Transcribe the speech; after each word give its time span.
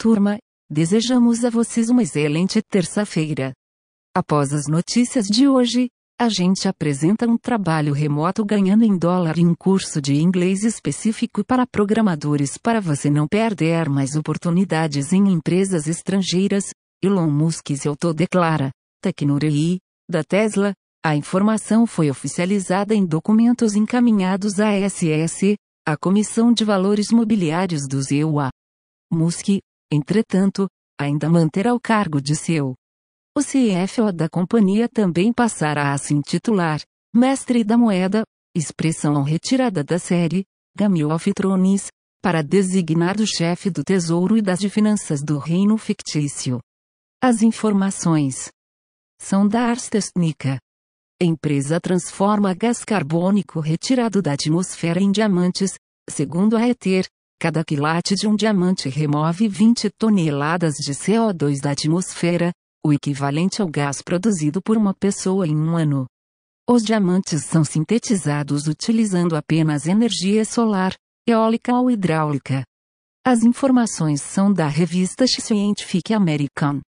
Turma, 0.00 0.38
desejamos 0.70 1.44
a 1.44 1.50
vocês 1.50 1.90
uma 1.90 2.04
excelente 2.04 2.62
terça-feira. 2.62 3.52
Após 4.16 4.52
as 4.52 4.68
notícias 4.68 5.26
de 5.26 5.48
hoje, 5.48 5.88
a 6.20 6.28
gente 6.28 6.68
apresenta 6.68 7.26
um 7.26 7.36
trabalho 7.36 7.92
remoto 7.92 8.44
ganhando 8.44 8.84
em 8.84 8.96
dólar 8.96 9.36
e 9.40 9.44
um 9.44 9.56
curso 9.56 10.00
de 10.00 10.14
inglês 10.14 10.62
específico 10.62 11.44
para 11.44 11.66
programadores 11.66 12.56
para 12.56 12.80
você 12.80 13.10
não 13.10 13.26
perder 13.26 13.88
mais 13.88 14.14
oportunidades 14.14 15.12
em 15.12 15.32
empresas 15.32 15.88
estrangeiras. 15.88 16.66
Elon 17.02 17.28
Musk 17.28 17.66
se 17.76 17.88
autodeclara 17.88 18.70
Tecnorei, 19.02 19.80
da 20.08 20.22
Tesla. 20.22 20.74
A 21.04 21.16
informação 21.16 21.88
foi 21.88 22.08
oficializada 22.08 22.94
em 22.94 23.04
documentos 23.04 23.74
encaminhados 23.74 24.60
à 24.60 24.70
SS, 24.88 25.56
a 25.84 25.96
Comissão 25.96 26.52
de 26.52 26.64
Valores 26.64 27.10
Mobiliários 27.10 27.88
do 27.88 28.00
EUA. 28.14 28.50
Musk, 29.10 29.58
entretanto, 29.90 30.68
ainda 30.98 31.28
manterá 31.28 31.74
o 31.74 31.80
cargo 31.80 32.20
de 32.20 32.34
seu. 32.34 32.74
O 33.36 33.40
CFO 33.40 34.12
da 34.12 34.28
companhia 34.28 34.88
também 34.88 35.32
passará 35.32 35.92
a 35.92 35.98
se 35.98 36.14
intitular 36.14 36.80
Mestre 37.14 37.64
da 37.64 37.78
Moeda, 37.78 38.24
expressão 38.54 39.22
retirada 39.22 39.82
da 39.84 39.98
série 39.98 40.44
Game 40.76 41.04
of 41.04 41.32
Thrones, 41.32 41.88
para 42.22 42.42
designar 42.42 43.20
o 43.20 43.26
chefe 43.26 43.70
do 43.70 43.84
Tesouro 43.84 44.36
e 44.36 44.42
das 44.42 44.60
finanças 44.64 45.22
do 45.22 45.38
reino 45.38 45.78
fictício. 45.78 46.60
As 47.22 47.42
informações 47.42 48.50
são 49.20 49.46
da 49.46 49.62
Ars 49.62 49.88
Technica. 49.88 50.58
Empresa 51.20 51.80
transforma 51.80 52.54
gás 52.54 52.84
carbônico 52.84 53.60
retirado 53.60 54.22
da 54.22 54.32
atmosfera 54.32 55.00
em 55.00 55.10
diamantes, 55.10 55.74
segundo 56.08 56.56
a 56.56 56.68
Ether, 56.68 57.06
Cada 57.40 57.62
quilate 57.62 58.16
de 58.16 58.26
um 58.26 58.34
diamante 58.34 58.88
remove 58.88 59.46
20 59.46 59.90
toneladas 59.96 60.74
de 60.74 60.92
CO2 60.92 61.60
da 61.60 61.70
atmosfera, 61.70 62.50
o 62.84 62.92
equivalente 62.92 63.62
ao 63.62 63.68
gás 63.68 64.02
produzido 64.02 64.60
por 64.60 64.76
uma 64.76 64.92
pessoa 64.92 65.46
em 65.46 65.56
um 65.56 65.76
ano. 65.76 66.04
Os 66.68 66.82
diamantes 66.82 67.44
são 67.44 67.64
sintetizados 67.64 68.66
utilizando 68.66 69.36
apenas 69.36 69.86
energia 69.86 70.44
solar, 70.44 70.92
eólica 71.28 71.72
ou 71.74 71.88
hidráulica. 71.88 72.64
As 73.24 73.44
informações 73.44 74.20
são 74.20 74.52
da 74.52 74.66
revista 74.66 75.24
Scientific 75.24 76.12
American. 76.12 76.80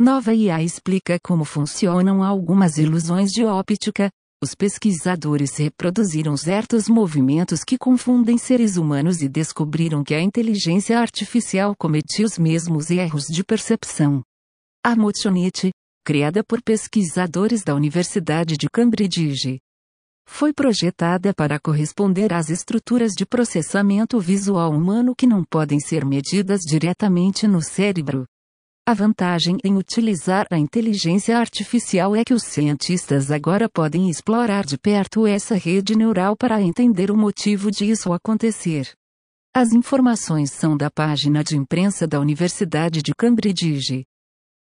Nova 0.00 0.34
IA 0.34 0.60
explica 0.60 1.20
como 1.22 1.44
funcionam 1.44 2.20
algumas 2.20 2.78
ilusões 2.78 3.30
de 3.30 3.44
óptica, 3.44 4.10
os 4.44 4.54
pesquisadores 4.54 5.56
reproduziram 5.56 6.36
certos 6.36 6.86
movimentos 6.86 7.64
que 7.64 7.78
confundem 7.78 8.36
seres 8.36 8.76
humanos 8.76 9.22
e 9.22 9.28
descobriram 9.28 10.04
que 10.04 10.14
a 10.14 10.20
inteligência 10.20 10.98
artificial 10.98 11.74
cometia 11.74 12.26
os 12.26 12.38
mesmos 12.38 12.90
erros 12.90 13.24
de 13.24 13.42
percepção. 13.42 14.22
A 14.84 14.94
Motionit, 14.94 15.70
criada 16.04 16.44
por 16.44 16.60
pesquisadores 16.62 17.64
da 17.64 17.74
Universidade 17.74 18.58
de 18.58 18.68
Cambridge, 18.70 19.58
foi 20.28 20.52
projetada 20.52 21.32
para 21.32 21.58
corresponder 21.58 22.34
às 22.34 22.50
estruturas 22.50 23.12
de 23.12 23.24
processamento 23.24 24.20
visual 24.20 24.72
humano 24.72 25.14
que 25.16 25.26
não 25.26 25.42
podem 25.42 25.80
ser 25.80 26.04
medidas 26.04 26.60
diretamente 26.60 27.46
no 27.46 27.62
cérebro. 27.62 28.26
A 28.86 28.92
vantagem 28.92 29.56
em 29.64 29.78
utilizar 29.78 30.46
a 30.50 30.58
inteligência 30.58 31.38
artificial 31.38 32.14
é 32.14 32.22
que 32.22 32.34
os 32.34 32.42
cientistas 32.42 33.30
agora 33.30 33.66
podem 33.66 34.10
explorar 34.10 34.66
de 34.66 34.76
perto 34.76 35.26
essa 35.26 35.54
rede 35.54 35.96
neural 35.96 36.36
para 36.36 36.60
entender 36.60 37.10
o 37.10 37.16
motivo 37.16 37.70
disso 37.70 38.12
acontecer. 38.12 38.92
As 39.56 39.72
informações 39.72 40.50
são 40.50 40.76
da 40.76 40.90
página 40.90 41.42
de 41.42 41.56
imprensa 41.56 42.06
da 42.06 42.20
Universidade 42.20 43.00
de 43.00 43.14
Cambridge. 43.14 44.04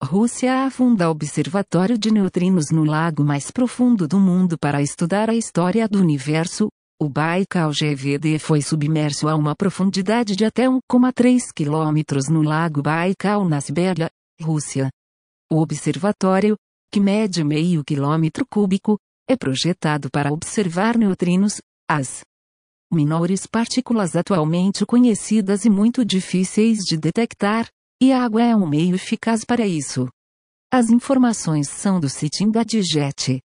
Rússia 0.04 0.66
afunda 0.66 1.10
Observatório 1.10 1.96
de 1.96 2.10
Neutrinos 2.10 2.70
no 2.70 2.84
lago 2.84 3.24
mais 3.24 3.50
profundo 3.50 4.06
do 4.06 4.20
mundo 4.20 4.58
para 4.58 4.82
estudar 4.82 5.30
a 5.30 5.34
história 5.34 5.88
do 5.88 5.98
universo, 5.98 6.68
o 7.02 7.08
Baikal 7.08 7.70
GVD 7.70 8.38
foi 8.38 8.60
submerso 8.60 9.26
a 9.26 9.34
uma 9.34 9.56
profundidade 9.56 10.36
de 10.36 10.44
até 10.44 10.66
1,3 10.66 11.50
km 11.54 12.30
no 12.30 12.42
lago 12.42 12.82
Baikal 12.82 13.48
na 13.48 13.58
Sibéria, 13.58 14.10
Rússia. 14.38 14.90
O 15.50 15.62
observatório, 15.62 16.56
que 16.92 17.00
mede 17.00 17.42
meio 17.42 17.82
quilômetro 17.82 18.44
cúbico, 18.46 18.98
é 19.26 19.34
projetado 19.34 20.10
para 20.10 20.30
observar 20.30 20.98
neutrinos, 20.98 21.62
as 21.88 22.20
menores 22.92 23.46
partículas 23.46 24.14
atualmente 24.14 24.84
conhecidas 24.84 25.64
e 25.64 25.70
muito 25.70 26.04
difíceis 26.04 26.80
de 26.80 26.98
detectar, 26.98 27.66
e 28.02 28.12
a 28.12 28.22
água 28.22 28.42
é 28.42 28.54
um 28.54 28.68
meio 28.68 28.94
eficaz 28.94 29.42
para 29.42 29.66
isso. 29.66 30.06
As 30.70 30.90
informações 30.90 31.66
são 31.66 31.98
do 31.98 32.10
site 32.10 32.44
Engadget. 32.44 33.40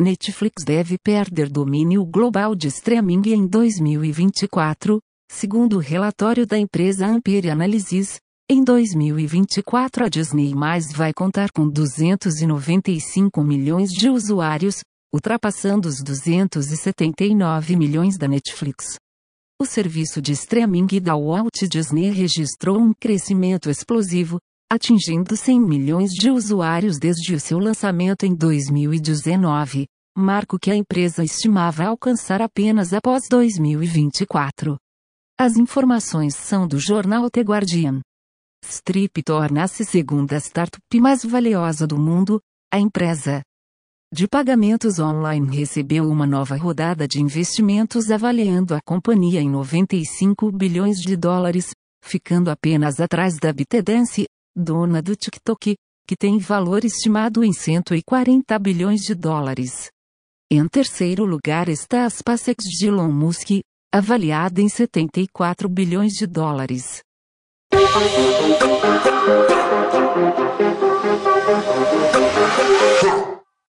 Netflix 0.00 0.62
deve 0.64 0.96
perder 0.96 1.48
domínio 1.48 2.06
global 2.06 2.54
de 2.54 2.68
streaming 2.68 3.20
em 3.32 3.44
2024, 3.44 5.00
segundo 5.28 5.74
o 5.74 5.80
relatório 5.80 6.46
da 6.46 6.56
empresa 6.56 7.04
Ampere 7.04 7.50
Analysis. 7.50 8.20
Em 8.48 8.62
2024 8.62 10.04
a 10.04 10.08
Disney 10.08 10.54
mais 10.54 10.92
vai 10.92 11.12
contar 11.12 11.50
com 11.50 11.68
295 11.68 13.42
milhões 13.42 13.90
de 13.90 14.08
usuários, 14.08 14.82
ultrapassando 15.12 15.88
os 15.88 16.00
279 16.00 17.74
milhões 17.74 18.16
da 18.16 18.28
Netflix. 18.28 18.94
O 19.60 19.66
serviço 19.66 20.22
de 20.22 20.30
streaming 20.30 20.86
da 21.02 21.16
Walt 21.16 21.64
Disney 21.68 22.10
registrou 22.10 22.78
um 22.78 22.92
crescimento 22.94 23.68
explosivo, 23.68 24.38
atingindo 24.70 25.34
100 25.34 25.60
milhões 25.60 26.10
de 26.10 26.30
usuários 26.30 26.98
desde 26.98 27.34
o 27.34 27.40
seu 27.40 27.58
lançamento 27.58 28.24
em 28.24 28.34
2019, 28.34 29.86
marco 30.16 30.58
que 30.58 30.70
a 30.70 30.76
empresa 30.76 31.24
estimava 31.24 31.84
alcançar 31.84 32.42
apenas 32.42 32.92
após 32.92 33.24
2024. 33.30 34.76
As 35.40 35.56
informações 35.56 36.34
são 36.34 36.68
do 36.68 36.78
jornal 36.78 37.30
The 37.30 37.40
Guardian. 37.40 38.00
Strip 38.64 39.22
torna-se 39.22 39.84
segunda 39.84 40.36
startup 40.36 41.00
mais 41.00 41.24
valiosa 41.24 41.86
do 41.86 41.96
mundo, 41.96 42.40
a 42.72 42.78
empresa 42.78 43.42
de 44.12 44.26
pagamentos 44.26 44.98
online 44.98 45.54
recebeu 45.54 46.08
uma 46.08 46.26
nova 46.26 46.56
rodada 46.56 47.06
de 47.06 47.20
investimentos 47.20 48.10
avaliando 48.10 48.74
a 48.74 48.80
companhia 48.80 49.40
em 49.40 49.50
95 49.50 50.50
bilhões 50.50 50.98
de 50.98 51.14
dólares, 51.14 51.72
ficando 52.02 52.50
apenas 52.50 53.00
atrás 53.00 53.36
da 53.36 53.52
ByteDance, 53.52 54.26
dona 54.58 55.00
do 55.00 55.14
TikTok, 55.14 55.76
que 56.06 56.16
tem 56.16 56.38
valor 56.38 56.84
estimado 56.84 57.44
em 57.44 57.52
140 57.52 58.58
bilhões 58.58 59.02
de 59.02 59.14
dólares. 59.14 59.90
Em 60.50 60.66
terceiro 60.66 61.24
lugar 61.24 61.68
está 61.68 62.04
a 62.04 62.10
SpaceX 62.10 62.64
de 62.64 62.86
Elon 62.86 63.12
Musk, 63.12 63.60
avaliada 63.92 64.60
em 64.60 64.68
74 64.68 65.68
bilhões 65.68 66.14
de 66.14 66.26
dólares. 66.26 67.02